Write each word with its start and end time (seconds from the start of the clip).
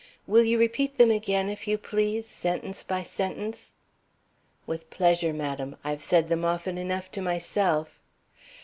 Will 0.25 0.43
you 0.43 0.57
repeat 0.57 0.97
them 0.97 1.11
again, 1.11 1.47
if 1.47 1.67
you 1.67 1.77
please, 1.77 2.25
sentence 2.25 2.81
by 2.81 3.03
sentence?" 3.03 3.71
"With 4.65 4.89
pleasure, 4.89 5.31
madam; 5.31 5.75
I 5.83 5.91
have 5.91 6.01
said 6.01 6.27
them 6.27 6.43
often 6.43 6.79
enough 6.79 7.11
to 7.11 7.21
myself. 7.21 8.01